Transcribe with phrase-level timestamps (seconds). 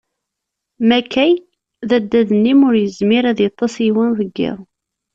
[0.89, 1.33] Makay,
[1.87, 4.57] d addad-nni m'ara ur yezmir ad yeṭṭes yiwen deg iḍ.